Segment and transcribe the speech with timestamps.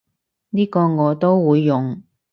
[0.49, 2.01] 呢個我都會用